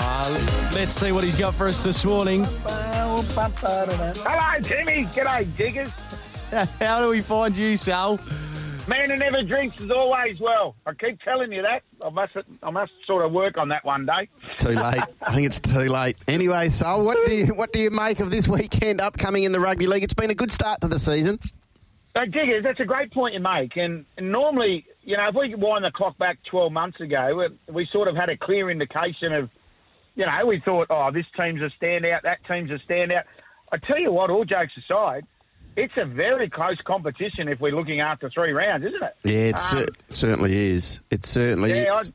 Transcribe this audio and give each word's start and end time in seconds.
Uh, 0.00 0.70
let's 0.74 0.94
see 0.94 1.12
what 1.12 1.24
he's 1.24 1.34
got 1.36 1.54
for 1.54 1.66
us 1.66 1.82
this 1.82 2.04
morning. 2.04 2.44
Hello, 4.24 4.60
Timmy. 4.62 5.04
G'day, 5.06 5.56
diggers. 5.56 5.90
How 6.80 7.00
do 7.04 7.08
we 7.10 7.20
find 7.20 7.56
you, 7.56 7.76
Sal? 7.76 8.18
Man 8.88 9.10
who 9.10 9.16
never 9.18 9.42
drinks 9.42 9.78
is 9.82 9.90
always 9.90 10.40
well. 10.40 10.74
I 10.86 10.94
keep 10.94 11.20
telling 11.20 11.52
you 11.52 11.60
that. 11.60 11.82
I 12.02 12.08
must, 12.08 12.32
I 12.62 12.70
must 12.70 12.92
sort 13.06 13.22
of 13.26 13.34
work 13.34 13.58
on 13.58 13.68
that 13.68 13.84
one 13.84 14.06
day. 14.06 14.28
Too 14.56 14.70
late. 14.70 15.02
I 15.20 15.34
think 15.34 15.46
it's 15.46 15.60
too 15.60 15.90
late. 15.90 16.16
Anyway, 16.26 16.70
so 16.70 17.02
what 17.02 17.26
do 17.26 17.34
you 17.34 17.46
what 17.48 17.70
do 17.70 17.80
you 17.80 17.90
make 17.90 18.20
of 18.20 18.30
this 18.30 18.48
weekend 18.48 19.02
upcoming 19.02 19.44
in 19.44 19.52
the 19.52 19.60
rugby 19.60 19.86
league? 19.86 20.04
It's 20.04 20.14
been 20.14 20.30
a 20.30 20.34
good 20.34 20.50
start 20.50 20.80
to 20.80 20.88
the 20.88 20.98
season. 20.98 21.38
Uh, 22.14 22.20
so, 22.20 22.24
diggers, 22.24 22.64
that's 22.64 22.80
a 22.80 22.86
great 22.86 23.12
point 23.12 23.34
you 23.34 23.40
make. 23.40 23.76
And, 23.76 24.06
and 24.16 24.32
normally, 24.32 24.86
you 25.02 25.18
know, 25.18 25.28
if 25.28 25.34
we 25.34 25.54
wind 25.54 25.84
the 25.84 25.90
clock 25.94 26.16
back 26.16 26.38
12 26.50 26.72
months 26.72 26.98
ago, 27.00 27.48
we, 27.68 27.74
we 27.74 27.88
sort 27.92 28.08
of 28.08 28.16
had 28.16 28.30
a 28.30 28.38
clear 28.38 28.70
indication 28.70 29.34
of, 29.34 29.50
you 30.14 30.24
know, 30.24 30.46
we 30.46 30.62
thought, 30.64 30.86
oh, 30.88 31.10
this 31.12 31.26
team's 31.36 31.60
a 31.60 31.70
standout, 31.82 32.22
that 32.22 32.38
team's 32.48 32.70
a 32.70 32.78
standout. 32.90 33.24
I 33.70 33.76
tell 33.76 33.98
you 33.98 34.10
what, 34.10 34.30
all 34.30 34.46
jokes 34.46 34.72
aside, 34.78 35.26
it's 35.76 35.92
a 35.96 36.04
very 36.04 36.48
close 36.50 36.78
competition 36.84 37.48
if 37.48 37.60
we're 37.60 37.74
looking 37.74 38.00
after 38.00 38.28
three 38.30 38.52
rounds, 38.52 38.84
isn't 38.86 39.02
it? 39.02 39.16
Yeah, 39.24 39.32
it 39.50 39.54
Um, 39.54 39.60
cer- 39.60 39.86
certainly 40.08 40.56
is. 40.72 41.00
It 41.10 41.24
certainly 41.24 41.70
Yeah, 41.70 41.92
is. 42.00 42.10
I, 42.10 42.12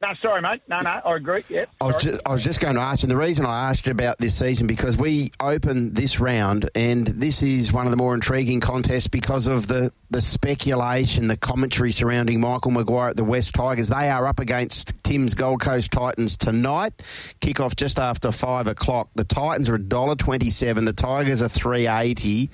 no, 0.00 0.08
sorry, 0.22 0.40
mate. 0.42 0.62
No, 0.68 0.78
no, 0.80 1.00
I 1.04 1.16
agree. 1.16 1.44
Yep. 1.48 1.70
I 1.80 1.86
was, 1.86 2.02
just, 2.02 2.20
I 2.24 2.32
was 2.32 2.44
just 2.44 2.60
going 2.60 2.76
to 2.76 2.80
ask 2.80 3.02
and 3.02 3.10
the 3.10 3.16
reason 3.16 3.44
I 3.44 3.70
asked 3.70 3.86
you 3.86 3.92
about 3.92 4.18
this 4.18 4.34
season 4.34 4.66
because 4.66 4.96
we 4.96 5.32
open 5.40 5.94
this 5.94 6.20
round, 6.20 6.70
and 6.74 7.06
this 7.06 7.42
is 7.42 7.72
one 7.72 7.86
of 7.86 7.90
the 7.90 7.96
more 7.96 8.14
intriguing 8.14 8.60
contests 8.60 9.08
because 9.08 9.48
of 9.48 9.66
the, 9.66 9.92
the 10.10 10.20
speculation, 10.20 11.26
the 11.26 11.36
commentary 11.36 11.90
surrounding 11.90 12.40
Michael 12.40 12.70
Maguire 12.70 13.08
at 13.08 13.16
the 13.16 13.24
Wests 13.24 13.52
Tigers. 13.52 13.88
They 13.88 14.08
are 14.08 14.26
up 14.26 14.38
against 14.38 14.92
Tim's 15.02 15.34
Gold 15.34 15.60
Coast 15.60 15.90
Titans 15.90 16.36
tonight. 16.36 16.92
Kick 17.40 17.58
off 17.58 17.74
just 17.74 17.98
after 17.98 18.30
five 18.30 18.68
o'clock. 18.68 19.08
The 19.16 19.24
Titans 19.24 19.68
are 19.68 19.74
a 19.74 19.82
dollar 19.82 20.14
twenty-seven. 20.14 20.84
The 20.84 20.92
Tigers 20.92 21.42
are 21.42 21.48
three 21.48 21.88
eighty. 21.88 22.50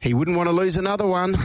He 0.00 0.14
wouldn't 0.14 0.36
want 0.36 0.48
to 0.48 0.52
lose 0.52 0.76
another 0.76 1.06
one. 1.06 1.36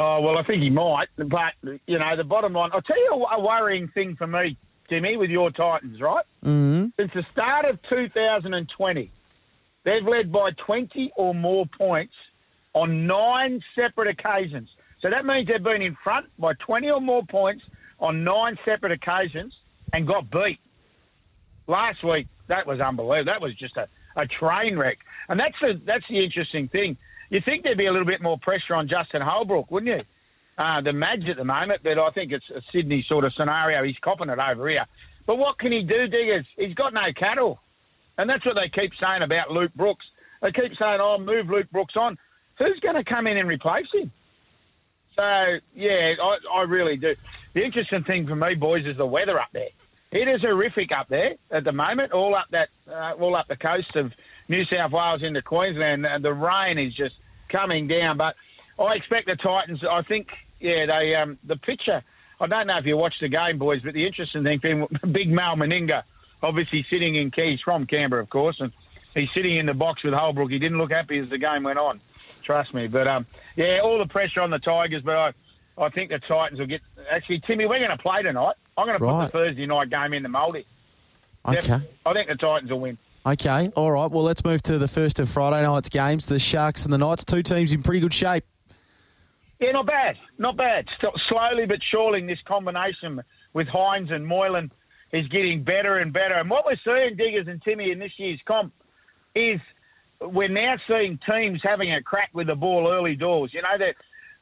Oh, 0.00 0.20
well, 0.20 0.38
I 0.38 0.44
think 0.44 0.62
he 0.62 0.70
might. 0.70 1.08
But, 1.16 1.54
you 1.86 1.98
know, 1.98 2.16
the 2.16 2.22
bottom 2.22 2.52
line, 2.52 2.70
I'll 2.72 2.82
tell 2.82 2.98
you 2.98 3.26
a 3.32 3.40
worrying 3.40 3.88
thing 3.88 4.14
for 4.16 4.28
me, 4.28 4.56
Jimmy, 4.88 5.16
with 5.16 5.28
your 5.28 5.50
Titans, 5.50 6.00
right? 6.00 6.24
Mm-hmm. 6.44 6.86
Since 6.98 7.10
the 7.14 7.24
start 7.32 7.64
of 7.64 7.80
2020, 7.88 9.10
they've 9.84 10.06
led 10.06 10.30
by 10.30 10.50
20 10.64 11.12
or 11.16 11.34
more 11.34 11.66
points 11.76 12.14
on 12.74 13.08
nine 13.08 13.60
separate 13.74 14.08
occasions. 14.08 14.68
So 15.02 15.10
that 15.10 15.24
means 15.24 15.48
they've 15.48 15.62
been 15.62 15.82
in 15.82 15.96
front 16.04 16.26
by 16.38 16.52
20 16.64 16.90
or 16.90 17.00
more 17.00 17.24
points 17.28 17.64
on 17.98 18.22
nine 18.22 18.56
separate 18.64 18.92
occasions 18.92 19.52
and 19.92 20.06
got 20.06 20.30
beat. 20.30 20.60
Last 21.66 22.04
week, 22.04 22.28
that 22.46 22.68
was 22.68 22.80
unbelievable. 22.80 23.32
That 23.32 23.40
was 23.40 23.54
just 23.56 23.76
a, 23.76 23.88
a 24.16 24.26
train 24.26 24.78
wreck. 24.78 24.98
And 25.28 25.40
that's 25.40 25.56
the, 25.60 25.80
that's 25.84 26.04
the 26.08 26.22
interesting 26.22 26.68
thing. 26.68 26.96
You 27.30 27.40
think 27.44 27.62
there'd 27.62 27.78
be 27.78 27.86
a 27.86 27.92
little 27.92 28.06
bit 28.06 28.22
more 28.22 28.38
pressure 28.38 28.74
on 28.74 28.88
Justin 28.88 29.22
Holbrook, 29.22 29.70
wouldn't 29.70 29.94
you? 29.98 30.04
Uh, 30.62 30.80
the 30.80 30.92
Madge 30.92 31.28
at 31.28 31.36
the 31.36 31.44
moment, 31.44 31.82
but 31.84 31.98
I 31.98 32.10
think 32.10 32.32
it's 32.32 32.50
a 32.50 32.60
Sydney 32.72 33.04
sort 33.08 33.24
of 33.24 33.32
scenario. 33.34 33.84
He's 33.84 33.98
copping 34.02 34.28
it 34.28 34.38
over 34.38 34.68
here. 34.68 34.86
But 35.26 35.36
what 35.36 35.58
can 35.58 35.72
he 35.72 35.82
do, 35.82 36.08
Diggers? 36.08 36.46
He's 36.56 36.74
got 36.74 36.94
no 36.94 37.12
cattle. 37.16 37.60
And 38.16 38.28
that's 38.28 38.44
what 38.44 38.56
they 38.56 38.68
keep 38.68 38.92
saying 39.00 39.22
about 39.22 39.50
Luke 39.50 39.72
Brooks. 39.74 40.04
They 40.42 40.50
keep 40.50 40.76
saying, 40.78 40.98
oh, 41.00 41.18
move 41.18 41.48
Luke 41.48 41.70
Brooks 41.70 41.94
on. 41.96 42.18
Who's 42.58 42.80
going 42.80 42.96
to 42.96 43.04
come 43.04 43.26
in 43.26 43.36
and 43.36 43.48
replace 43.48 43.86
him? 43.94 44.10
So, 45.16 45.58
yeah, 45.74 46.14
I, 46.20 46.38
I 46.52 46.62
really 46.62 46.96
do. 46.96 47.14
The 47.52 47.64
interesting 47.64 48.04
thing 48.04 48.26
for 48.26 48.34
me, 48.34 48.54
boys, 48.54 48.86
is 48.86 48.96
the 48.96 49.06
weather 49.06 49.38
up 49.38 49.50
there. 49.52 49.68
It 50.10 50.28
is 50.28 50.40
horrific 50.40 50.90
up 50.90 51.08
there 51.08 51.34
at 51.50 51.64
the 51.64 51.72
moment, 51.72 52.12
all 52.12 52.34
up 52.34 52.46
that, 52.50 52.70
uh, 52.90 53.12
all 53.20 53.36
up 53.36 53.46
the 53.48 53.56
coast 53.56 53.94
of 53.96 54.12
New 54.48 54.64
South 54.64 54.92
Wales 54.92 55.22
into 55.22 55.42
Queensland. 55.42 56.06
And 56.06 56.24
the 56.24 56.32
rain 56.32 56.78
is 56.78 56.94
just 56.94 57.14
coming 57.50 57.86
down. 57.88 58.16
But 58.16 58.34
I 58.78 58.94
expect 58.94 59.26
the 59.26 59.36
Titans. 59.36 59.80
I 59.88 60.02
think, 60.02 60.28
yeah, 60.60 60.86
they 60.86 61.14
um, 61.14 61.38
the 61.44 61.56
pitcher. 61.56 62.02
I 62.40 62.46
don't 62.46 62.66
know 62.68 62.78
if 62.78 62.86
you 62.86 62.96
watched 62.96 63.20
the 63.20 63.28
game, 63.28 63.58
boys, 63.58 63.82
but 63.82 63.94
the 63.94 64.06
interesting 64.06 64.44
thing, 64.44 64.60
being 64.62 64.86
Big 65.12 65.28
Mal 65.28 65.56
Meninga, 65.56 66.02
obviously 66.42 66.86
sitting 66.88 67.16
in 67.16 67.30
Keys 67.32 67.58
from 67.64 67.86
Canberra, 67.86 68.22
of 68.22 68.30
course, 68.30 68.56
and 68.60 68.72
he's 69.14 69.28
sitting 69.34 69.56
in 69.56 69.66
the 69.66 69.74
box 69.74 70.04
with 70.04 70.14
Holbrook. 70.14 70.50
He 70.50 70.58
didn't 70.60 70.78
look 70.78 70.92
happy 70.92 71.18
as 71.18 71.28
the 71.30 71.38
game 71.38 71.64
went 71.64 71.78
on. 71.80 72.00
Trust 72.44 72.72
me. 72.74 72.86
But 72.86 73.08
um, 73.08 73.26
yeah, 73.56 73.80
all 73.82 73.98
the 73.98 74.06
pressure 74.06 74.40
on 74.40 74.50
the 74.50 74.58
Tigers, 74.58 75.02
but 75.04 75.16
I. 75.16 75.32
I 75.80 75.90
think 75.90 76.10
the 76.10 76.18
Titans 76.18 76.58
will 76.58 76.66
get. 76.66 76.80
Actually, 77.08 77.40
Timmy, 77.46 77.64
we're 77.64 77.78
going 77.78 77.96
to 77.96 78.02
play 78.02 78.20
tonight. 78.24 78.56
I'm 78.76 78.86
going 78.86 78.98
to 78.98 79.04
put 79.04 79.12
Right. 79.12 79.26
the 79.26 79.30
Thursday 79.30 79.64
night 79.64 79.90
game 79.90 80.12
in 80.12 80.24
the 80.24 80.28
multi. 80.28 80.66
Okay. 81.46 81.80
I 82.04 82.12
think 82.12 82.28
the 82.28 82.34
Titans 82.34 82.68
will 82.72 82.80
win. 82.80 82.98
Okay. 83.28 83.70
All 83.76 83.92
right. 83.92 84.10
Well, 84.10 84.24
let's 84.24 84.42
move 84.42 84.62
to 84.62 84.78
the 84.78 84.88
first 84.88 85.18
of 85.18 85.28
Friday 85.28 85.62
night's 85.62 85.90
games. 85.90 86.24
The 86.24 86.38
Sharks 86.38 86.84
and 86.84 86.92
the 86.92 86.96
Knights. 86.96 87.26
Two 87.26 87.42
teams 87.42 87.74
in 87.74 87.82
pretty 87.82 88.00
good 88.00 88.14
shape. 88.14 88.44
Yeah, 89.60 89.72
not 89.72 89.86
bad. 89.86 90.16
Not 90.38 90.56
bad. 90.56 90.86
Slowly 91.28 91.66
but 91.66 91.78
surely, 91.90 92.26
this 92.26 92.38
combination 92.46 93.22
with 93.52 93.66
Hynes 93.66 94.10
and 94.10 94.26
Moylan 94.26 94.70
is 95.12 95.26
getting 95.28 95.62
better 95.62 95.98
and 95.98 96.10
better. 96.10 96.34
And 96.34 96.48
what 96.48 96.64
we're 96.64 96.78
seeing, 96.82 97.16
Diggers 97.16 97.48
and 97.48 97.60
Timmy, 97.62 97.90
in 97.90 97.98
this 97.98 98.12
year's 98.16 98.40
comp 98.46 98.72
is 99.34 99.60
we're 100.22 100.48
now 100.48 100.76
seeing 100.88 101.18
teams 101.30 101.60
having 101.62 101.92
a 101.92 102.02
crack 102.02 102.30
with 102.32 102.46
the 102.46 102.54
ball 102.54 102.88
early 102.90 103.14
doors. 103.14 103.50
You 103.52 103.60
know, 103.60 103.76
that 103.78 103.94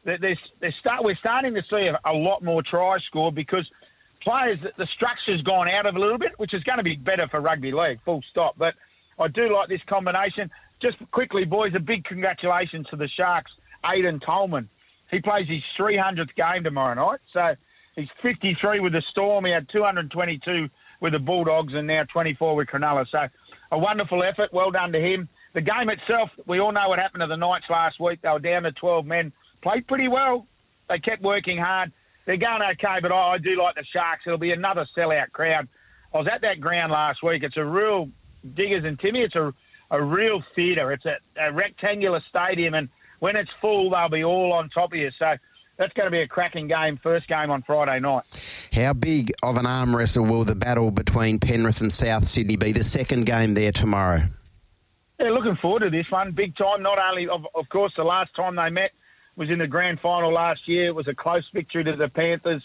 they're, 0.04 0.18
they're, 0.18 0.38
they're 0.60 0.74
start, 0.78 1.03
we're 1.03 1.16
starting 1.16 1.54
to 1.54 1.62
see 1.68 1.88
a, 1.88 1.98
a 2.08 2.14
lot 2.14 2.44
more 2.44 2.62
tries 2.62 3.00
scored 3.08 3.34
because 3.34 3.68
players, 4.26 4.59
the 4.76 4.88
structure's 4.97 5.41
gone 5.42 5.69
out 5.69 5.87
of 5.87 5.94
a 5.94 5.98
little 5.98 6.19
bit, 6.19 6.32
which 6.37 6.53
is 6.53 6.62
going 6.64 6.78
to 6.78 6.84
be 6.84 6.97
better 6.97 7.28
for 7.31 7.41
rugby 7.41 7.70
league, 7.70 8.00
full 8.04 8.22
stop. 8.31 8.56
But 8.59 8.75
I 9.19 9.28
do 9.28 9.54
like 9.54 9.69
this 9.69 9.81
combination. 9.88 10.50
Just 10.82 10.97
quickly, 11.12 11.44
boys, 11.44 11.72
a 11.76 11.81
big 11.81 12.04
congratulations 12.04 12.86
to 12.91 12.97
the 12.97 13.09
Sharks, 13.16 13.50
Aiden 13.84 14.20
Tolman. 14.25 14.69
He 15.10 15.20
plays 15.20 15.47
his 15.48 15.62
300th 15.78 16.34
game 16.36 16.65
tomorrow 16.65 16.94
night. 16.94 17.20
So 17.32 17.54
he's 17.94 18.09
53 18.20 18.81
with 18.81 18.92
the 18.92 19.03
Storm. 19.12 19.44
He 19.44 19.53
had 19.53 19.69
222 19.72 20.69
with 21.00 21.12
the 21.12 21.19
Bulldogs 21.19 21.72
and 21.75 21.86
now 21.86 22.03
24 22.12 22.56
with 22.56 22.69
Cronulla. 22.69 23.06
So 23.10 23.28
a 23.70 23.78
wonderful 23.78 24.22
effort. 24.25 24.53
Well 24.53 24.72
done 24.72 24.92
to 24.92 24.98
him. 24.98 25.28
The 25.54 25.60
game 25.60 25.88
itself, 25.88 26.31
we 26.47 26.59
all 26.59 26.72
know 26.72 26.88
what 26.88 26.98
happened 26.98 27.22
to 27.22 27.28
the 27.28 27.36
Knights 27.36 27.66
last 27.70 28.00
week. 28.00 28.20
They 28.22 28.28
were 28.28 28.41
down 28.41 28.65
to 28.65 28.72
12 28.72 29.06
men. 29.06 29.32
Played 29.62 29.86
pretty 29.86 30.09
well. 30.09 30.47
They 30.88 30.98
kept 30.98 31.22
working 31.22 31.59
hard. 31.59 31.92
They're 32.26 32.37
going 32.37 32.62
okay, 32.62 32.98
but 33.00 33.12
I, 33.12 33.34
I 33.34 33.38
do 33.38 33.56
like 33.56 33.76
the 33.76 33.84
Sharks. 33.92 34.25
It'll 34.26 34.38
be 34.38 34.53
another 34.53 34.87
sellout 34.97 35.32
crowd. 35.32 35.69
I 36.12 36.19
was 36.19 36.26
at 36.32 36.42
that 36.42 36.60
ground 36.60 36.92
last 36.92 37.22
week. 37.22 37.42
It's 37.42 37.56
a 37.56 37.64
real, 37.64 38.10
Diggers 38.54 38.84
and 38.84 38.98
Timmy, 38.98 39.20
it's 39.20 39.37
a, 39.37 39.53
a 39.91 40.03
real 40.03 40.42
theatre. 40.54 40.92
It's 40.92 41.04
a, 41.04 41.16
a 41.41 41.53
rectangular 41.53 42.22
stadium, 42.28 42.75
and 42.75 42.88
when 43.20 43.36
it's 43.36 43.50
full, 43.60 43.91
they'll 43.91 44.09
be 44.09 44.25
all 44.25 44.53
on 44.53 44.69
top 44.70 44.92
of 44.92 44.98
you. 44.98 45.10
So 45.19 45.34
that's 45.78 45.92
going 45.92 46.06
to 46.06 46.10
be 46.10 46.22
a 46.22 46.26
cracking 46.26 46.69
game, 46.69 46.98
first 47.03 47.28
game 47.28 47.50
on 47.50 47.62
Friday 47.62 48.00
night. 48.00 48.25
How 48.72 48.92
big 48.92 49.32
of 49.42 49.56
an 49.56 49.66
arm 49.66 49.94
wrestle 49.94 50.25
will 50.25 50.44
the 50.44 50.54
battle 50.54 50.91
between 50.91 51.38
Penrith 51.38 51.81
and 51.81 51.92
South 51.92 52.26
Sydney 52.26 52.56
be? 52.56 52.72
The 52.72 52.84
second 52.84 53.26
game 53.26 53.54
there 53.54 53.72
tomorrow. 53.72 54.22
Yeah, 55.20 55.31
looking 55.31 55.56
forward 55.62 55.81
to 55.81 55.91
this 55.91 56.06
one. 56.10 56.32
Big 56.32 56.56
time. 56.56 56.82
Not 56.82 56.98
only, 56.98 57.28
of, 57.28 57.47
of 57.54 57.69
course, 57.69 57.92
the 57.97 58.04
last 58.04 58.34
time 58.34 58.56
they 58.56 58.69
met 58.69 58.91
was 59.36 59.50
in 59.50 59.58
the 59.58 59.66
grand 59.66 60.00
final 60.00 60.32
last 60.32 60.60
year. 60.66 60.88
It 60.88 60.94
was 60.94 61.08
a 61.08 61.14
close 61.14 61.44
victory 61.52 61.84
to 61.84 61.97
the 61.97 62.08
Panthers. 62.08 62.62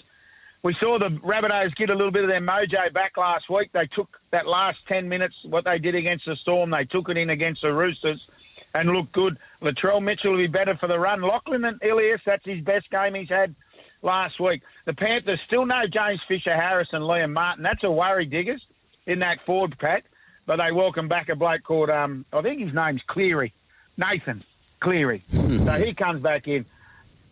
We 0.64 0.76
saw 0.80 1.00
the 1.00 1.18
Rabbitohs 1.18 1.76
get 1.76 1.90
a 1.90 1.96
little 1.96 2.12
bit 2.12 2.24
of 2.24 2.30
their 2.30 2.42
mojo 2.42 2.94
back 2.94 3.18
last 3.18 3.50
week. 3.50 3.72
They 3.74 3.90
took 3.96 4.09
that 4.32 4.46
last 4.46 4.78
10 4.88 5.09
minutes, 5.09 5.35
what 5.46 5.66
they 5.66 5.79
did 5.79 5.96
against 5.96 6.26
the 6.26 6.35
Storm, 6.41 6.70
they 6.70 6.85
took 6.85 7.09
it 7.09 7.18
in 7.18 7.32
against 7.32 7.62
the 7.62 7.73
Roosters 7.73 8.22
and 8.73 8.90
looked 8.90 9.12
good. 9.12 9.38
Latrell 9.62 10.02
Mitchell 10.02 10.32
will 10.32 10.38
be 10.38 10.47
better 10.47 10.78
for 10.79 10.88
the 10.88 11.00
run. 11.00 11.22
Lachlan 11.22 11.66
and 11.66 11.82
Ilias, 11.82 12.22
that's 12.26 12.46
his 12.46 12.64
best 12.64 12.90
game 12.91 13.16
he's 13.16 13.28
had 13.28 13.56
last 14.03 14.40
week. 14.40 14.62
The 14.85 14.94
Panthers 14.94 15.40
still 15.47 15.66
no 15.66 15.82
James 15.91 16.22
Fisher 16.28 16.56
Harris 16.56 16.88
and 16.91 17.03
Liam 17.03 17.34
Martin. 17.34 17.64
That's 17.64 17.84
a 17.84 17.91
worry, 17.91 18.26
diggers, 18.26 18.62
in 19.08 19.20
that 19.20 19.40
forward 19.46 19.76
pack. 19.79 20.06
But 20.46 20.58
they 20.58 20.72
welcome 20.72 21.08
back 21.08 21.29
a 21.29 21.35
bloke 21.35 21.64
called, 21.64 21.90
um, 21.90 22.26
I 22.32 22.41
think 22.41 22.62
his 22.62 22.73
name's 22.73 23.02
Cleary, 23.08 23.53
Nathan 23.97 24.44
Cleary. 24.82 25.24
so 25.32 25.72
he 25.74 25.94
comes 25.94 26.22
back 26.22 26.48
in. 26.48 26.66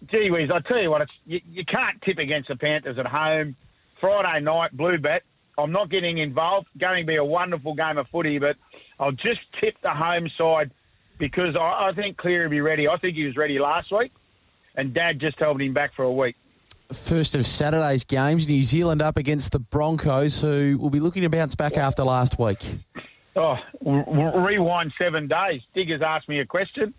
Gee 0.09 0.31
whiz, 0.31 0.49
I 0.53 0.59
tell 0.61 0.81
you 0.81 0.89
what, 0.89 1.01
it's, 1.01 1.11
you, 1.25 1.41
you 1.51 1.65
can't 1.65 2.01
tip 2.03 2.17
against 2.19 2.47
the 2.47 2.55
Panthers 2.55 2.97
at 2.97 3.05
home. 3.05 3.55
Friday 3.99 4.39
night, 4.43 4.75
BlueBet. 4.75 5.19
I'm 5.57 5.73
not 5.73 5.89
getting 5.89 6.19
involved. 6.19 6.67
Going 6.79 7.03
to 7.03 7.07
be 7.07 7.17
a 7.17 7.23
wonderful 7.23 7.75
game 7.75 7.97
of 7.97 8.07
footy, 8.07 8.39
but 8.39 8.55
I'll 8.97 9.11
just 9.11 9.41
tip 9.59 9.75
the 9.83 9.89
home 9.89 10.29
side 10.37 10.71
because 11.17 11.57
I, 11.57 11.89
I 11.89 11.91
think 11.93 12.15
Cleary 12.15 12.45
will 12.45 12.51
be 12.51 12.61
ready. 12.61 12.87
I 12.87 12.97
think 12.97 13.17
he 13.17 13.25
was 13.25 13.35
ready 13.35 13.59
last 13.59 13.91
week, 13.91 14.13
and 14.75 14.93
Dad 14.93 15.19
just 15.19 15.37
held 15.37 15.61
him 15.61 15.73
back 15.73 15.93
for 15.95 16.03
a 16.03 16.11
week. 16.11 16.37
First 16.93 17.35
of 17.35 17.45
Saturday's 17.45 18.03
games, 18.03 18.47
New 18.47 18.63
Zealand 18.63 19.01
up 19.01 19.17
against 19.17 19.51
the 19.51 19.59
Broncos, 19.59 20.41
who 20.41 20.77
will 20.79 20.89
be 20.89 20.99
looking 20.99 21.21
to 21.21 21.29
bounce 21.29 21.55
back 21.55 21.77
after 21.77 22.03
last 22.03 22.39
week. 22.39 22.65
Oh, 23.35 23.57
w- 23.83 24.05
w- 24.05 24.47
rewind 24.47 24.91
seven 24.97 25.27
days. 25.27 25.61
Diggers 25.75 26.01
asked 26.01 26.27
me 26.27 26.39
a 26.39 26.45
question. 26.45 26.93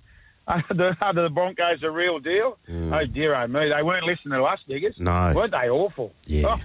Are 0.69 0.75
the, 0.75 0.97
are 1.01 1.15
the 1.15 1.29
Broncos 1.29 1.85
a 1.85 1.91
real 1.91 2.19
deal? 2.19 2.59
Oh, 2.69 3.07
dear 3.07 3.37
oh 3.37 3.47
me. 3.47 3.71
They 3.73 3.83
weren't 3.85 4.05
listening 4.05 4.37
to 4.37 4.43
us, 4.43 4.61
Diggers. 4.65 4.97
No. 4.99 5.33
Weren't 5.33 5.53
they 5.53 5.69
awful? 5.69 6.13
Yeah. 6.27 6.57
Oh, 6.57 6.61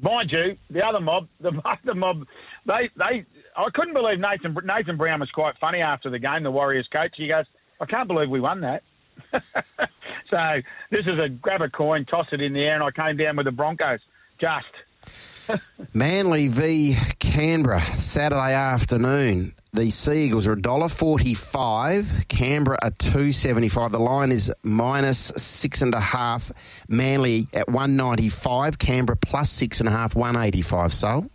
mind 0.00 0.32
you, 0.32 0.56
the 0.68 0.84
other 0.84 0.98
mob, 0.98 1.28
the 1.40 1.52
other 1.64 1.94
mob, 1.94 2.26
they, 2.66 2.90
they, 2.96 3.24
I 3.56 3.70
couldn't 3.72 3.94
believe 3.94 4.18
Nathan, 4.18 4.56
Nathan 4.64 4.96
Brown 4.96 5.20
was 5.20 5.30
quite 5.30 5.54
funny 5.60 5.80
after 5.80 6.10
the 6.10 6.18
game, 6.18 6.42
the 6.42 6.50
Warriors 6.50 6.88
coach. 6.92 7.14
He 7.16 7.28
goes, 7.28 7.44
I 7.80 7.86
can't 7.86 8.08
believe 8.08 8.30
we 8.30 8.40
won 8.40 8.62
that. 8.62 8.82
so 9.32 10.60
this 10.90 11.06
is 11.06 11.20
a 11.20 11.28
grab 11.28 11.62
a 11.62 11.68
coin, 11.68 12.04
toss 12.04 12.26
it 12.32 12.40
in 12.40 12.52
the 12.52 12.64
air, 12.64 12.74
and 12.74 12.82
I 12.82 12.90
came 12.90 13.16
down 13.16 13.36
with 13.36 13.46
the 13.46 13.52
Broncos. 13.52 14.00
Just. 14.40 15.60
Manly 15.94 16.48
v 16.48 16.96
Canberra, 17.20 17.80
Saturday 17.80 18.54
afternoon. 18.54 19.54
The 19.72 19.90
Sea 19.90 20.24
Eagles 20.24 20.46
are 20.46 20.56
$1.45. 20.56 22.28
Canberra 22.28 22.78
are 22.82 22.90
two 22.92 23.32
seventy 23.32 23.68
five. 23.68 23.92
The 23.92 23.98
line 23.98 24.32
is 24.32 24.50
minus 24.62 25.18
six 25.18 25.82
and 25.82 25.94
a 25.94 26.00
half. 26.00 26.50
Manly 26.88 27.48
at 27.52 27.68
one 27.68 27.94
ninety 27.96 28.30
five. 28.30 28.78
Canberra 28.78 29.16
plus 29.16 29.50
six 29.50 29.80
and 29.80 29.88
a 29.88 29.92
half, 29.92 30.14
one 30.14 30.36
eighty 30.36 30.62
five. 30.62 30.94
So 30.94 31.28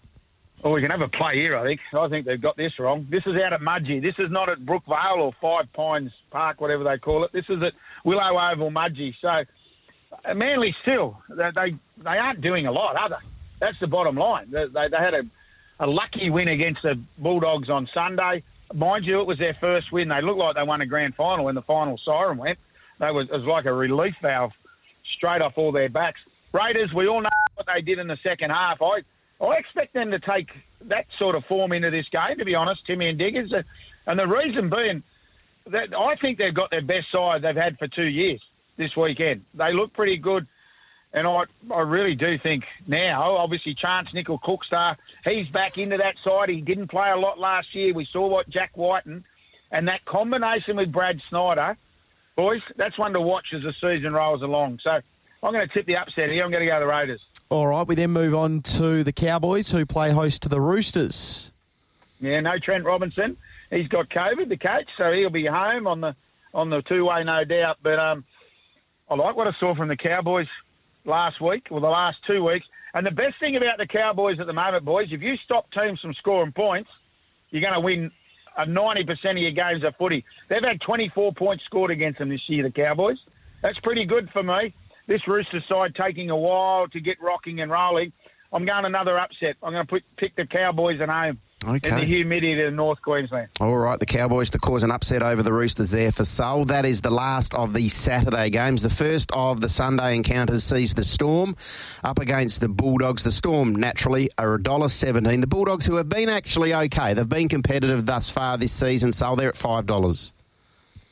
Well, 0.63 0.73
we 0.73 0.81
can 0.81 0.89
have 0.89 1.01
a 1.01 1.09
play 1.09 1.35
here, 1.35 1.55
I 1.57 1.63
think. 1.63 1.79
I 1.97 2.07
think 2.09 2.25
they've 2.25 2.41
got 2.41 2.57
this 2.57 2.71
wrong. 2.79 3.07
This 3.09 3.21
is 3.27 3.33
out 3.45 3.53
at 3.53 3.61
Mudgee. 3.61 4.01
This 4.01 4.15
is 4.17 4.31
not 4.31 4.49
at 4.49 4.59
Brookvale 4.59 5.17
or 5.19 5.33
Five 5.39 5.71
Pines 5.73 6.11
Park, 6.31 6.59
whatever 6.59 6.83
they 6.83 6.97
call 6.97 7.23
it. 7.25 7.31
This 7.33 7.45
is 7.49 7.61
at 7.61 7.73
Willow 8.03 8.39
Oval, 8.39 8.71
Mudgee. 8.71 9.13
So, 9.21 9.27
uh, 9.29 10.33
Manly 10.33 10.75
still, 10.81 11.17
they, 11.29 11.49
they, 11.53 11.77
they 12.03 12.17
aren't 12.17 12.41
doing 12.41 12.65
a 12.65 12.71
lot, 12.71 12.95
are 12.95 13.09
they? 13.09 13.15
That's 13.59 13.79
the 13.79 13.87
bottom 13.87 14.15
line. 14.15 14.49
They, 14.51 14.65
they, 14.73 14.87
they 14.89 14.97
had 14.97 15.13
a, 15.13 15.21
a 15.83 15.87
lucky 15.87 16.29
win 16.29 16.47
against 16.47 16.81
the 16.81 16.95
Bulldogs 17.17 17.69
on 17.69 17.89
Sunday. 17.93 18.41
Mind 18.73 19.05
you, 19.05 19.19
it 19.19 19.27
was 19.27 19.37
their 19.37 19.57
first 19.59 19.91
win. 19.91 20.07
They 20.07 20.21
looked 20.21 20.39
like 20.39 20.55
they 20.55 20.63
won 20.63 20.79
a 20.79 20.85
grand 20.85 21.13
final 21.15 21.45
when 21.45 21.55
the 21.55 21.61
final 21.61 21.99
siren 22.05 22.37
went. 22.37 22.57
They 22.99 23.11
was, 23.11 23.27
it 23.29 23.35
was 23.35 23.45
like 23.45 23.65
a 23.65 23.73
relief 23.73 24.15
valve 24.21 24.51
straight 25.17 25.41
off 25.41 25.53
all 25.57 25.73
their 25.73 25.89
backs. 25.89 26.19
Raiders, 26.53 26.91
we 26.95 27.07
all 27.07 27.21
know 27.21 27.29
what 27.55 27.67
they 27.73 27.81
did 27.81 27.99
in 27.99 28.07
the 28.07 28.17
second 28.23 28.51
half. 28.51 28.81
I, 28.81 29.01
I 29.43 29.57
expect 29.57 29.93
them 29.93 30.11
to 30.11 30.19
take 30.19 30.47
that 30.85 31.05
sort 31.19 31.35
of 31.35 31.43
form 31.45 31.73
into 31.73 31.91
this 31.91 32.05
game, 32.11 32.37
to 32.37 32.45
be 32.45 32.55
honest, 32.55 32.81
Timmy 32.87 33.09
and 33.09 33.19
Diggers. 33.19 33.51
Uh, 33.51 33.63
And 34.07 34.17
the 34.17 34.27
reason 34.27 34.69
being 34.69 35.03
that 35.67 35.93
I 35.93 36.15
think 36.21 36.37
they've 36.37 36.53
got 36.53 36.71
their 36.71 36.81
best 36.81 37.11
side 37.11 37.41
they've 37.41 37.55
had 37.55 37.77
for 37.77 37.87
two 37.87 38.07
years 38.07 38.41
this 38.77 38.95
weekend. 38.95 39.43
They 39.53 39.73
look 39.73 39.93
pretty 39.93 40.17
good. 40.17 40.47
And 41.13 41.27
I, 41.27 41.43
I 41.71 41.81
really 41.81 42.15
do 42.15 42.39
think 42.39 42.63
now, 42.87 43.37
obviously, 43.37 43.75
Chance 43.75 44.09
Nickel 44.13 44.39
Cookstar, 44.39 44.95
he's 45.23 45.47
back 45.49 45.77
into 45.77 45.97
that 45.97 46.15
side. 46.23 46.49
He 46.49 46.61
didn't 46.61 46.87
play 46.87 47.11
a 47.11 47.17
lot 47.17 47.37
last 47.37 47.75
year. 47.75 47.93
We 47.93 48.07
saw 48.11 48.27
what 48.27 48.49
Jack 48.49 48.75
Wighton 48.75 49.23
and 49.71 49.87
that 49.87 50.05
combination 50.05 50.77
with 50.77 50.91
Brad 50.91 51.19
Schneider, 51.29 51.77
boys, 52.35 52.61
that's 52.77 52.97
one 52.97 53.13
to 53.13 53.21
watch 53.21 53.47
as 53.53 53.61
the 53.61 53.73
season 53.81 54.13
rolls 54.13 54.41
along. 54.41 54.79
So 54.83 54.89
I'm 54.91 55.53
going 55.53 55.67
to 55.67 55.73
tip 55.73 55.85
the 55.85 55.97
upset 55.97 56.29
here. 56.29 56.43
I'm 56.43 56.51
going 56.51 56.65
to 56.65 56.71
go 56.71 56.79
the 56.79 56.87
Raiders. 56.87 57.21
All 57.49 57.67
right, 57.67 57.85
we 57.85 57.95
then 57.95 58.11
move 58.11 58.33
on 58.33 58.61
to 58.61 59.03
the 59.03 59.11
Cowboys, 59.11 59.69
who 59.69 59.85
play 59.85 60.11
host 60.11 60.41
to 60.43 60.49
the 60.49 60.61
Roosters. 60.61 61.51
Yeah, 62.19 62.39
no 62.39 62.57
Trent 62.57 62.85
Robinson. 62.85 63.37
He's 63.69 63.87
got 63.87 64.09
COVID, 64.09 64.49
the 64.49 64.57
coach, 64.57 64.87
so 64.97 65.11
he'll 65.11 65.29
be 65.29 65.45
home 65.45 65.87
on 65.87 66.01
the 66.01 66.15
on 66.53 66.69
the 66.69 66.81
two 66.83 67.05
way, 67.05 67.23
no 67.23 67.43
doubt. 67.43 67.77
But 67.81 67.99
um, 67.99 68.23
I 69.09 69.15
like 69.15 69.35
what 69.35 69.47
I 69.47 69.51
saw 69.59 69.75
from 69.75 69.87
the 69.87 69.97
Cowboys 69.97 70.47
last 71.05 71.41
week, 71.41 71.67
or 71.71 71.79
the 71.81 71.87
last 71.87 72.17
two 72.27 72.43
weeks. 72.43 72.65
And 72.93 73.05
the 73.05 73.11
best 73.11 73.35
thing 73.39 73.55
about 73.55 73.77
the 73.77 73.87
Cowboys 73.87 74.39
at 74.39 74.47
the 74.47 74.53
moment, 74.53 74.85
boys, 74.85 75.07
if 75.11 75.21
you 75.21 75.35
stop 75.43 75.65
teams 75.71 75.99
from 75.99 76.13
scoring 76.15 76.51
points, 76.51 76.89
you're 77.49 77.61
going 77.61 77.73
to 77.73 77.79
win 77.79 78.11
a 78.57 78.65
90% 78.65 79.09
of 79.09 79.37
your 79.37 79.51
games 79.51 79.83
of 79.83 79.95
footy. 79.97 80.23
They've 80.49 80.63
had 80.63 80.79
24 80.85 81.33
points 81.33 81.63
scored 81.65 81.91
against 81.91 82.19
them 82.19 82.29
this 82.29 82.41
year, 82.47 82.63
the 82.63 82.71
Cowboys. 82.71 83.17
That's 83.61 83.79
pretty 83.79 84.05
good 84.05 84.29
for 84.31 84.43
me. 84.43 84.73
This 85.07 85.21
Rooster 85.27 85.59
side 85.67 85.95
taking 85.95 86.29
a 86.29 86.37
while 86.37 86.87
to 86.87 86.99
get 86.99 87.17
rocking 87.21 87.61
and 87.61 87.71
rolling. 87.71 88.13
I'm 88.51 88.65
going 88.65 88.85
another 88.85 89.17
upset. 89.17 89.55
I'm 89.63 89.73
going 89.73 89.85
to 89.85 89.89
put, 89.89 90.03
pick 90.17 90.35
the 90.35 90.45
Cowboys 90.45 91.01
at 91.01 91.09
home 91.09 91.39
in 91.67 91.79
the 91.81 92.05
humidity 92.05 92.61
of 92.61 92.73
North 92.73 93.01
Queensland. 93.01 93.49
All 93.59 93.77
right, 93.77 93.99
the 93.99 94.05
Cowboys 94.05 94.49
to 94.51 94.59
cause 94.59 94.83
an 94.83 94.91
upset 94.91 95.23
over 95.23 95.41
the 95.41 95.53
Roosters 95.53 95.91
there 95.91 96.11
for 96.11 96.23
Seoul. 96.23 96.65
That 96.65 96.85
is 96.85 97.01
the 97.01 97.09
last 97.09 97.53
of 97.53 97.73
the 97.73 97.89
Saturday 97.89 98.49
games. 98.49 98.83
The 98.83 98.89
first 98.89 99.31
of 99.33 99.61
the 99.61 99.69
Sunday 99.69 100.15
encounters 100.15 100.63
sees 100.63 100.93
the 100.93 101.03
Storm 101.03 101.55
up 102.03 102.19
against 102.19 102.61
the 102.61 102.69
Bulldogs. 102.69 103.23
The 103.23 103.31
Storm, 103.31 103.75
naturally, 103.75 104.29
are 104.37 104.57
$1.17. 104.57 105.41
The 105.41 105.47
Bulldogs, 105.47 105.85
who 105.85 105.95
have 105.95 106.09
been 106.09 106.29
actually 106.29 106.73
okay, 106.73 107.13
they've 107.13 107.27
been 107.27 107.49
competitive 107.49 108.05
thus 108.05 108.29
far 108.29 108.57
this 108.57 108.71
season, 108.71 109.13
Seoul, 109.13 109.35
they're 109.35 109.49
at 109.49 109.55
$5. 109.55 110.31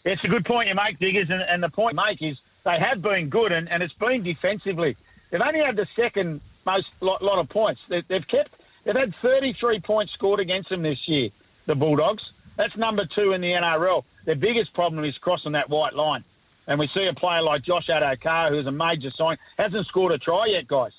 It's 0.04 0.24
a 0.24 0.28
good 0.28 0.46
point 0.46 0.68
you 0.68 0.76
make, 0.76 1.00
Diggers, 1.00 1.30
and, 1.30 1.42
and 1.42 1.62
the 1.62 1.70
point 1.70 1.96
you 1.96 2.04
make 2.06 2.22
is 2.22 2.38
they 2.66 2.78
have 2.80 3.02
been 3.02 3.30
good, 3.30 3.52
and, 3.52 3.70
and 3.70 3.82
it's 3.84 3.94
been 3.94 4.24
defensively. 4.24 4.98
They've 5.30 5.42
only 5.42 5.60
had 5.60 5.76
the 5.76 5.88
second 5.96 6.42
most 6.66 6.88
lot, 7.00 7.22
lot 7.22 7.40
of 7.40 7.50
points. 7.50 7.82
They, 7.90 8.04
they've 8.08 8.28
kept 8.28 8.52
they've 8.86 8.96
had 8.96 9.14
33 9.22 9.80
points 9.82 10.14
scored 10.14 10.40
against 10.40 10.70
them 10.70 10.82
this 10.84 11.00
year. 11.08 11.30
The 11.68 11.76
Bulldogs. 11.76 12.24
That's 12.58 12.76
number 12.78 13.04
two 13.16 13.34
in 13.34 13.42
the 13.42 13.48
NRL. 13.48 14.04
Their 14.26 14.36
biggest 14.36 14.74
problem 14.74 15.04
is 15.06 15.18
crossing 15.20 15.54
that 15.54 15.70
white 15.70 15.94
line, 15.94 16.24
and 16.68 16.80
we 16.80 16.90
see 16.94 17.08
a 17.10 17.14
player 17.14 17.42
like 17.42 17.64
Josh 17.64 17.88
Addo-Carr, 17.88 18.52
who's 18.52 18.68
a 18.68 18.72
major 18.72 19.10
sign, 19.18 19.38
hasn't 19.58 19.88
scored 19.88 20.12
a 20.12 20.18
try 20.18 20.48
yet, 20.48 20.68
guys, 20.68 20.92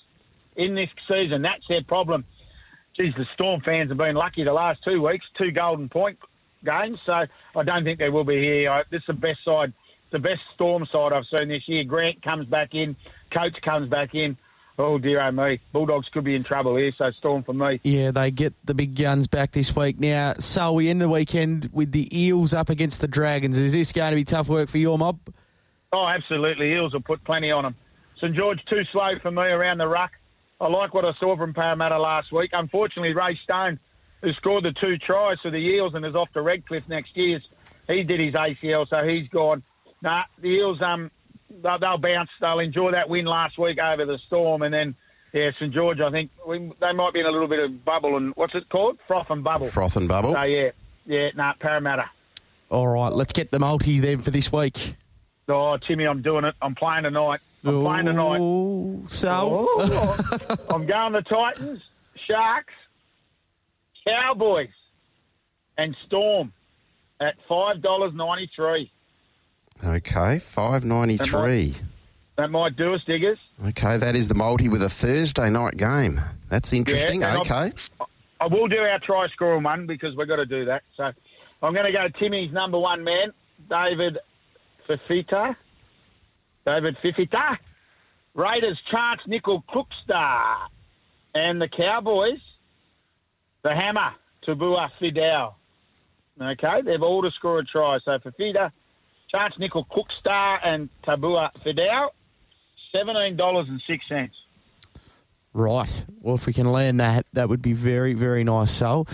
in 0.57 0.75
this 0.75 0.89
season. 1.09 1.43
That's 1.43 1.67
their 1.69 1.85
problem. 1.85 2.25
Geez, 2.97 3.15
the 3.17 3.27
Storm 3.35 3.61
fans 3.61 3.91
have 3.91 3.99
been 3.99 4.17
lucky 4.17 4.45
the 4.45 4.53
last 4.53 4.81
two 4.85 5.07
weeks, 5.07 5.25
two 5.39 5.51
golden 5.51 5.89
point 5.89 6.19
games. 6.65 6.97
So 7.07 7.13
I 7.13 7.63
don't 7.65 7.85
think 7.85 7.99
they 7.99 8.11
will 8.11 8.25
be 8.25 8.39
here. 8.39 8.85
This 8.91 9.01
is 9.01 9.07
the 9.07 9.13
best 9.15 9.45
side, 9.45 9.73
the 10.11 10.19
best 10.19 10.41
Storm 10.55 10.87
side 10.91 11.13
I've 11.13 11.25
seen 11.39 11.49
this 11.49 11.63
year. 11.67 11.85
Grant 11.85 12.23
comes 12.23 12.47
back 12.47 12.75
in, 12.75 12.97
Coach 13.31 13.57
comes 13.63 13.89
back 13.89 14.15
in. 14.15 14.37
Oh 14.79 14.99
dear, 14.99 15.21
oh 15.21 15.31
me, 15.31 15.61
Bulldogs 15.73 16.09
could 16.09 16.25
be 16.25 16.35
in 16.35 16.45
trouble 16.45 16.77
here. 16.77 16.93
So 16.97 17.11
Storm 17.19 17.43
for 17.43 17.53
me. 17.53 17.81
Yeah, 17.83 18.11
they 18.11 18.31
get 18.31 18.55
the 18.65 18.75
big 18.75 18.97
guns 18.97 19.27
back 19.27 19.53
this 19.53 19.77
week. 19.77 20.01
Now, 20.01 20.35
so 20.39 20.73
we 20.73 20.89
end 20.89 21.01
the 21.01 21.09
weekend 21.09 21.69
with 21.73 21.93
the 21.93 22.09
Eels 22.19 22.55
up 22.55 22.71
against 22.71 23.01
the 23.01 23.09
Dragons. 23.09 23.59
Is 23.59 23.73
this 23.73 23.93
going 23.93 24.11
to 24.11 24.17
be 24.17 24.25
tough 24.25 24.49
work 24.49 24.69
for 24.69 24.79
your 24.79 24.97
mob? 24.97 25.19
Oh, 25.93 26.09
absolutely. 26.09 26.73
Eels 26.73 26.95
will 26.95 27.03
put 27.03 27.23
plenty 27.25 27.51
on 27.51 27.65
them. 27.65 27.77
St 28.19 28.35
George 28.35 28.61
too 28.71 28.83
slow 28.93 29.11
for 29.21 29.31
me 29.31 29.43
around 29.43 29.79
the 29.79 29.87
ruck. 29.87 30.13
I 30.61 30.69
like 30.69 30.95
what 30.95 31.05
I 31.05 31.11
saw 31.19 31.37
from 31.37 31.53
Parramatta 31.53 31.99
last 31.99 32.33
week. 32.33 32.51
Unfortunately, 32.53 33.13
Ray 33.13 33.39
Stone, 33.45 33.81
who 34.23 34.33
scored 34.35 34.65
the 34.65 34.73
two 34.81 34.97
tries 34.97 35.39
for 35.43 35.51
the 35.51 35.57
Eels 35.57 35.95
and 35.95 36.07
is 36.07 36.15
off 36.15 36.33
to 36.33 36.41
Redcliffe 36.41 36.89
next 36.89 37.17
year, 37.17 37.41
he 37.89 38.05
did 38.05 38.21
his 38.21 38.35
ACL, 38.35 38.89
so 38.89 39.05
he's 39.05 39.29
gone. 39.29 39.65
Nah, 40.03 40.23
the 40.41 40.49
Eels, 40.49 40.81
um, 40.81 41.11
they'll, 41.63 41.79
they'll 41.79 41.99
bounce. 41.99 42.31
They'll 42.41 42.59
enjoy 42.61 42.93
that 42.93 43.09
win 43.09 43.25
last 43.27 43.59
week 43.59 43.79
over 43.79 44.05
the 44.07 44.19
Storm, 44.27 44.63
and 44.63 44.73
then 44.73 44.95
yeah, 45.33 45.51
St 45.59 45.73
George. 45.73 46.01
I 46.01 46.11
think 46.11 46.31
we, 46.47 46.59
they 46.81 46.93
might 46.93 47.13
be 47.15 47.21
in 47.21 47.27
a 47.27 47.31
little 47.31 47.49
bit 47.49 47.59
of 47.59 47.85
bubble 47.85 48.17
and 48.17 48.33
what's 48.37 48.55
it 48.55 48.69
called? 48.69 48.99
Froth 49.09 49.31
and 49.31 49.43
bubble. 49.43 49.69
Froth 49.69 49.97
and 49.97 50.09
bubble. 50.09 50.33
So 50.33 50.43
yeah, 50.43 50.71
yeah, 51.07 51.29
nah, 51.35 51.55
Parramatta. 51.59 52.11
All 52.71 52.89
right, 52.89 53.13
let's 53.13 53.33
get 53.33 53.51
the 53.51 53.59
multi 53.59 53.99
then 54.01 54.23
for 54.23 54.31
this 54.31 54.53
week. 54.53 54.97
Oh, 55.49 55.77
Timmy, 55.87 56.07
I'm 56.07 56.23
doing 56.23 56.45
it. 56.45 56.55
I'm 56.63 56.75
playing 56.75 57.03
tonight. 57.03 57.41
I'm 57.65 57.83
playing 57.83 58.07
tonight. 58.07 58.39
So 59.11 59.69
Oh, 59.79 60.57
I'm 60.71 60.87
going 60.87 61.13
the 61.13 61.23
Titans, 61.23 61.81
Sharks, 62.27 62.73
Cowboys, 64.07 64.69
and 65.79 65.97
Storm 66.07 66.53
at 67.21 67.35
five 67.49 67.83
dollars 67.83 68.13
ninety 68.15 68.51
three. 68.55 68.91
Okay, 69.85 70.39
five 70.39 70.85
ninety 70.85 71.17
three. 71.17 71.75
That 72.37 72.51
might 72.51 72.77
do 72.77 72.95
us, 72.95 73.01
diggers. 73.07 73.39
Okay, 73.69 73.99
that 73.99 74.17
is 74.17 74.29
the 74.29 74.35
multi 74.35 74.69
with 74.69 74.83
a 74.83 74.89
Thursday 74.89 75.51
night 75.51 75.77
game. 75.77 76.21
That's 76.49 76.73
interesting. 76.73 77.21
Yeah, 77.21 77.39
okay. 77.39 77.73
I 78.41 78.47
will 78.47 78.69
do 78.69 78.79
our 78.79 78.99
try 78.99 79.29
scoring 79.29 79.63
one 79.63 79.87
because 79.87 80.17
we've 80.17 80.27
got 80.27 80.37
to 80.37 80.47
do 80.47 80.65
that. 80.65 80.83
So 80.97 81.13
I'm 81.63 81.75
going 81.75 81.87
to 81.87 81.93
go 81.93 82.09
Timmy's 82.19 82.53
number 82.53 82.79
one 82.79 83.05
man, 83.05 83.33
David 83.69 84.19
Fifita. 84.89 85.55
David 86.67 86.97
Fifita. 87.05 87.59
Raiders, 88.35 88.81
Chance 88.91 89.21
Nickel 89.27 89.63
Crookstar. 89.69 90.69
And 91.35 91.61
the 91.61 91.69
Cowboys, 91.69 92.41
the 93.63 93.75
Hammer, 93.75 94.13
Tabuai-Fidow. 94.47 95.55
Okay, 96.41 96.83
they've 96.85 97.03
all 97.03 97.23
to 97.23 97.31
score 97.31 97.59
a 97.61 97.65
try. 97.65 97.99
So 98.05 98.19
Fifita, 98.19 98.73
Chance 99.35 99.55
Nickel 99.59 99.87
Cookstar 99.87 100.59
and 100.63 100.91
Tabua 101.07 101.51
Fidel, 101.65 102.13
$17.06. 102.95 104.31
Right. 105.55 106.05
Well, 106.21 106.35
if 106.35 106.47
we 106.47 106.53
can 106.53 106.71
land 106.71 107.01
that, 107.01 107.27
that 107.33 107.49
would 107.49 107.63
be 107.63 107.73
very, 107.73 108.15
very 108.15 108.45
nice, 108.45 108.71
So, 108.71 109.07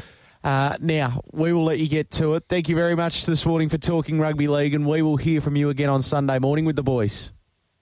Uh, 0.44 0.76
now, 0.80 1.20
we 1.32 1.52
will 1.52 1.64
let 1.64 1.78
you 1.78 1.88
get 1.88 2.12
to 2.12 2.34
it. 2.34 2.44
Thank 2.48 2.68
you 2.68 2.76
very 2.76 2.94
much 2.94 3.26
this 3.26 3.44
morning 3.44 3.68
for 3.68 3.78
talking 3.78 4.20
rugby 4.20 4.46
league, 4.46 4.72
and 4.72 4.86
we 4.86 5.02
will 5.02 5.16
hear 5.16 5.40
from 5.40 5.56
you 5.56 5.68
again 5.68 5.88
on 5.88 6.00
Sunday 6.00 6.38
morning 6.38 6.64
with 6.64 6.76
the 6.76 6.82
boys. 6.82 7.32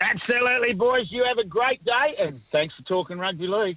Absolutely, 0.00 0.72
boys. 0.72 1.06
You 1.10 1.24
have 1.24 1.38
a 1.38 1.46
great 1.46 1.84
day, 1.84 2.14
and 2.18 2.40
thanks 2.52 2.74
for 2.74 2.82
talking 2.82 3.18
rugby 3.18 3.46
league. 3.46 3.74